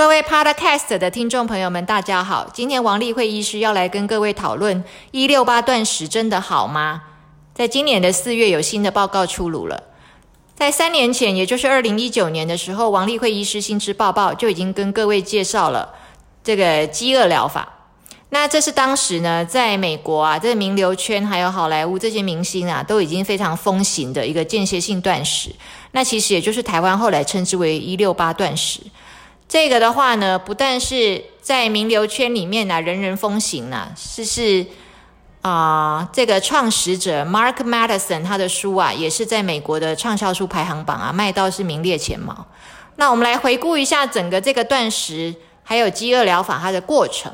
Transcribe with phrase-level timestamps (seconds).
[0.00, 2.48] 各位 Podcast 的听众朋友们，大家好。
[2.54, 7.02] 今天王丽慧医师要来跟各位讨论一六八断食真的好吗？
[7.52, 9.82] 在今年的四月有新的报告出炉了。
[10.54, 15.92] 在三年前，也就是二零一九年的时候，王丽慧医师新知报报就已经跟各位介绍了
[16.42, 17.68] 这个饥饿疗法。
[18.30, 25.50] 那这是当时呢，在美国啊，这名流圈还有好莱坞这些明星啊，都已经非常风行的一个间歇性断食。
[25.90, 28.80] 那其实也就是台湾后来称之为一六八断食。
[29.50, 34.64] 这个的话呢，不但是在名流圈里面呢，人人风行呢，是是
[35.42, 42.46] 啊，这个创始者 Mark Madison 他的书啊，也是在美国的畅销书排行榜啊，卖到是名列前茅。
[42.94, 47.32] 那我们来回顾一下整个这个断食还有饥饿疗法它的过程。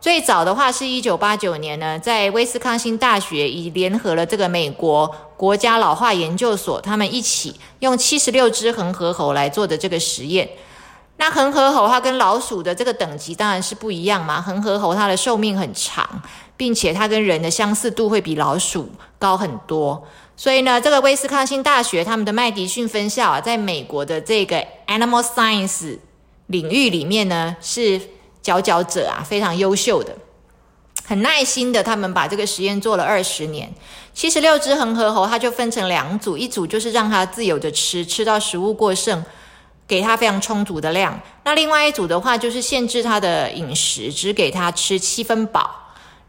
[0.00, 10.48] 最早的话是一九八九年呢，在威斯康星大学以联合了这个美国国家老化研究所，他们一起用七十六只恒河猴来做的这个实验。
[11.16, 14.40] 那恒河猴它跟老鼠的这个等级当然是不一样嘛。
[14.40, 16.22] 恒河猴它的寿命很长，
[16.56, 20.04] 并且它跟人的相似度会比老鼠高很多。
[20.36, 25.96] 所以呢，这个威斯康星大学他们的麦迪逊分校啊，在美国的这个 animal science
[26.48, 28.00] 领域里面呢，是
[28.42, 30.16] 佼佼者啊，非常优秀的。
[31.06, 33.72] 很耐心的，他们把这个实验做了二十年。
[34.12, 39.24] 七十六只恒河猴，它就分成两组，一组就是让它自由的吃，吃到食物过剩。
[39.86, 45.70] 给他非常充足的量，那另外一组的话就是限制他的饮食，只给他吃七分饱。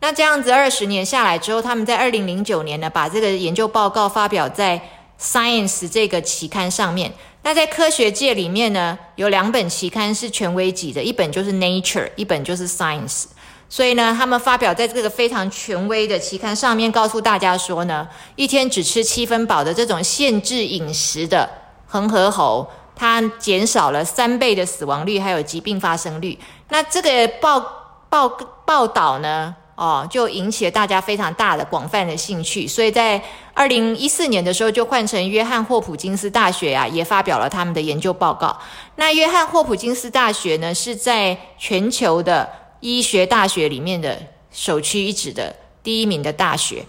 [0.00, 4.80] 那这样子二十年下来之后，他们在二零零九年呢，把这个研究报告发表在
[5.20, 7.12] Science 这个期刊上面。
[7.42, 13.24] 那在科学界里面呢，有两本期刊是权威级的，一本就是 Nature，一本就是 Science。
[13.68, 21.48] 所以呢，他们发表在这个非常权威的期刊上面，告诉大家说呢，一天只吃七分饱的这种限制饮食的
[21.86, 22.68] 恒河猴。
[22.96, 26.38] 它减少了三倍的死亡率，还有疾病发生率。
[26.68, 27.60] 那这个报
[28.08, 28.28] 报
[28.64, 32.66] 报道呢，哦，就引起了大家非常大的广泛的兴趣。
[32.66, 33.22] 所以在
[33.52, 38.56] 二零一四年的时候，就换成约翰霍普金斯大学啊，也发表了他们的研究报告。
[38.96, 42.48] 那约翰霍普金斯大学呢，是在全球的
[42.80, 44.16] 医学大学里面的
[44.52, 46.84] 首屈一指的第一名的大学。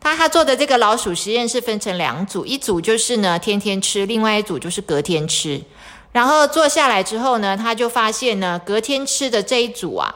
[0.00, 5.62] 他他做的这个老鼠实验是分成两组，一组就是呢天天吃，另外一组就是隔天吃。
[6.12, 10.14] 然后做下来之后呢，他就发现呢，隔天吃的这一组啊，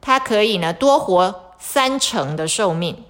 [0.00, 3.04] 它可以呢多活三成的寿命。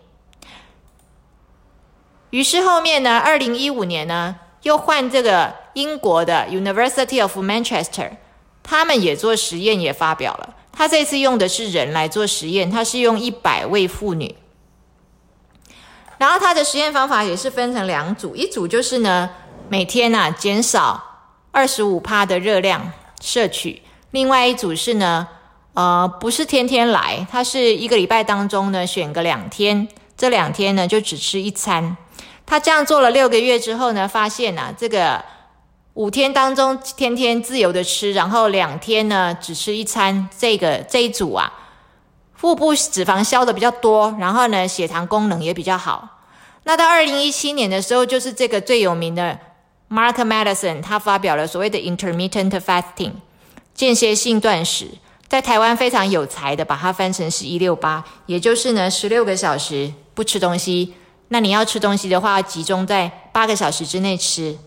[2.30, 8.12] 于是后面呢，二零一五年呢，又换这个英国的 University of Manchester，
[8.62, 10.54] 他们也做实验，也发表了。
[10.72, 14.36] 他这次用的是人来做实验，他是用一百位妇女。
[16.18, 19.28] 然后他的实验方法也是分成两组，一组就是呢
[19.68, 21.02] 每天呐减少
[21.50, 22.90] 二十五帕的热量
[23.20, 23.82] 摄取，
[24.12, 25.28] 另外一组是呢
[25.74, 31.96] 呃不是天天来，他是一个礼拜当中呢选个两天，这两天呢就只吃一餐。
[32.46, 35.22] 他这样做了六个月之后呢，发现呐这个
[35.94, 41.52] 五天当中天天自由的吃，然后两天呢只吃一餐，这个这一组啊。
[42.36, 46.20] 腹部脂肪消的比较多，然后呢，血糖功能也比较好。
[46.64, 49.38] 那到二零一七年的时候，就是这个最有名的
[49.88, 53.12] Mark Madison，他发表了所谓的 intermittent fasting
[53.72, 54.88] 间歇性断食，
[55.28, 60.94] 在台湾非常有才的把它翻成是一六八，也就是呢十六个小时不吃东西。
[61.28, 64.58] 那你要吃东西的话，集中在八个小时之内吃。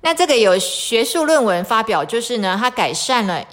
[0.00, 3.44] 那这个有学术论文发表，就是呢，它改善了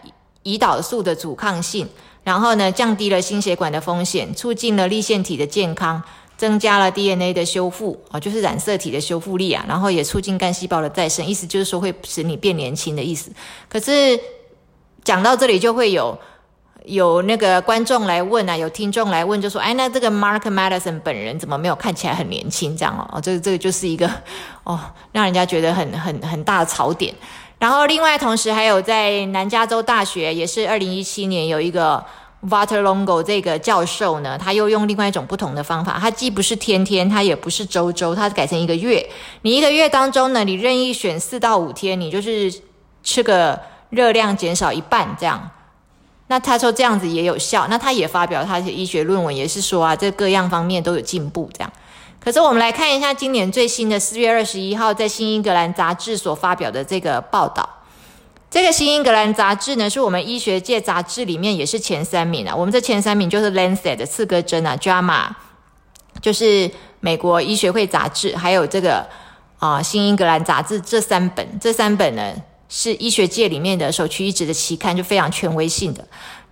[0.50, 1.88] 胰岛素的阻抗性。
[2.22, 6.04] 然后呢，降低了心血管的风险，促进了立腺体的健康，
[6.38, 9.66] 增加了 DNA 的修复啊，就是染色体的修复力啊。
[9.68, 13.32] 然后也促进干细胞的再生，意思就是说会使你变年轻的意思。
[13.70, 14.20] 可是
[15.04, 16.16] 讲到这里，就会有
[16.84, 22.76] 有那个观众来问啊，有听众来问，就说：“哎，那这个 Mark Madison 本人怎么没有看起来很年轻？
[22.78, 24.08] 这样哦，这个这个就是一个
[24.66, 24.80] 哦，
[25.13, 27.16] 让人家觉得很很很大的槽点。”
[27.59, 32.01] 然后，另外同时还有在南加州大学，也是二零一七年有一个
[32.47, 39.06] Water Longo 这个教授呢，他又用另外一种不同的方法，他既不是天天，他也不是周周，他改成一个月。
[39.41, 42.50] 你一个月当中呢，你任意选四到五天，你就是
[43.03, 43.59] 吃个
[43.89, 45.51] 热量减少一半这样。
[46.27, 51.73] 那他说这样子也有效，那他也发表他的医学论文，也是说啊，这各样方面都有进步这样。
[52.24, 57.68] 可是我们来看一下今年最新的四月二十一号在《新英格兰杂志》所发表的这个报道。
[58.51, 62.54] 这个《新英格兰杂志》呢，是我们医学界杂志里面也是前三名啊。
[62.54, 65.27] 我们这前三名就是《Lancet》的刺格针啊，《JAMA》
[66.21, 66.69] 就是
[67.00, 69.07] 美国医学会杂志，还有这个
[69.60, 72.33] 啊《新英格兰杂志》这三本，这三本呢
[72.68, 76.06] 是医学界里面的首屈一指的期刊，就非常权威性的。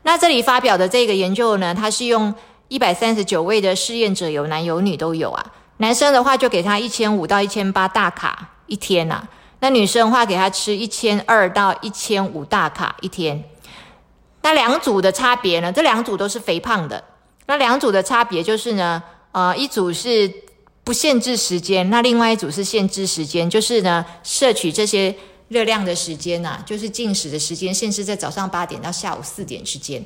[0.04, 2.34] 那这里发表的这个研究呢，它是用
[2.70, 5.46] 一百三十九位的试验者，有男有女都有啊。
[5.78, 9.28] 男生的话就给他一千五到一千八大卡一天呐，
[9.60, 13.44] 那女生的话给他吃一千二到一千五大卡一天。
[14.42, 15.72] 那两组的差别呢？
[15.72, 17.04] 这两组都是肥胖的。
[17.48, 19.02] 那两组的差别就是呢，
[19.32, 20.32] 呃，一组是
[20.84, 25.14] 不限制时间，那另外一组是限制时间，就是呢，摄取这些
[25.50, 30.04] 热量的时间呐，就是进食的时间限制在早上八点到下午四点之间。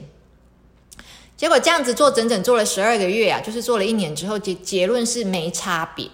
[1.42, 6.08] 结果这样子做整整做了十二个月啊，就是做了一年之后结结论是没差别，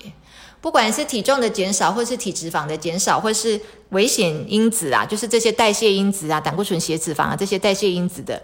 [0.61, 3.59] 不管是体重的减少，或是体脂肪的减少，或是
[3.89, 8.41] 危险因子啊，就是这些代谢因子啊，胆固醇、血脂肪啊这些代谢因子的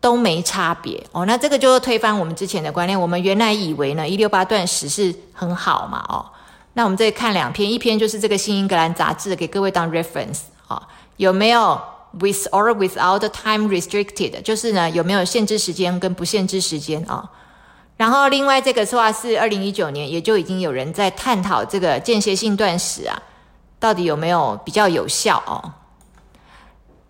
[0.00, 1.26] 都没差别哦。
[1.26, 6.24] 那这个就推翻我们之前的观念，我们原来以为呢一六八断食是很好嘛哦。
[6.74, 10.80] 那我们再看两篇，一篇就是这个《新英格兰杂志》给各位当 reference 啊，
[11.16, 11.76] 有没有
[12.12, 17.30] ？With or without time restricted，就是呢有没有限制时间跟不限制时间啊？
[17.96, 23.22] 然后另外这个话是二零一九年，也就已经有人在探讨这个间歇性断食啊，
[23.78, 25.72] 到底有没有比较有效哦？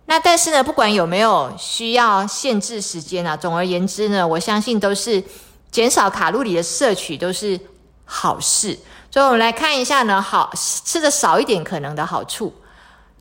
[0.05, 5.23] 那但是呢，不管有没有需要限制时间啊，总而言之呢，我相信都是
[5.71, 7.59] 减少卡路里的摄取都是
[8.05, 8.77] 好事。
[9.09, 12.53] 所以我们来看一下呢，好吃的少一点可能的好处。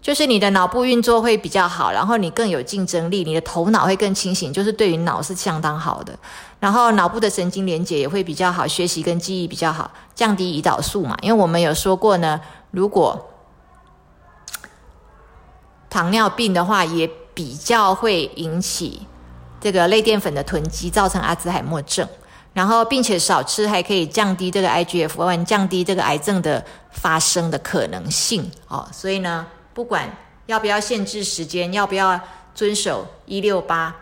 [0.03, 6.19] 就是你的脑部运作会比较好，然后你更有竞争力，你的头脑会更清醒，就是对于脑是相当好的。
[6.59, 11.15] 然后脑部的神经连接也会比较好，学习跟记忆比较好，降低胰岛素嘛。
[11.21, 13.29] 因为我们有说过呢，如果
[15.91, 19.07] 糖尿病的话，也比较会引起
[19.61, 22.09] 这个类淀粉的囤积，造成阿兹海默症。
[22.55, 28.89] 然后并且少吃还可以降低这个 IGF-1，降低这个癌症的发生的可能性哦。
[28.91, 29.47] 所以呢。
[29.81, 32.21] 不管要不要限制时间，要不要
[32.55, 33.97] 遵守一六八，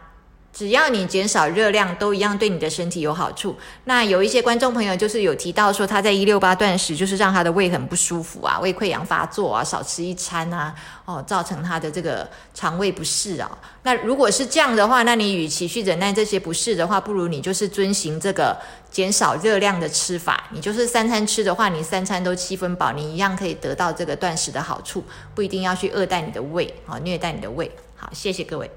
[0.59, 3.57] 只要你减少热量，都一样对你的身体有好处。
[3.85, 10.75] 那有一些观众朋友就是有提到说，他在一六八断食，就是让他的胃很不舒服啊，胃溃疡发作啊，少吃一餐啊，
[11.05, 13.49] 哦，造成他的这个肠胃不适啊。
[13.85, 18.59] 那如果是这样的话，那你与其去忍耐这些不适的话，不如你就是遵循这个
[18.91, 20.49] 减少热量的吃法。
[20.51, 25.05] 你就是三餐吃的话，你三餐都七分饱，你一样可以得到这个断食的好处，
[25.37, 27.71] 不一定要去饿待你的胃啊，虐待你的胃。
[27.95, 28.69] 好，谢谢各位。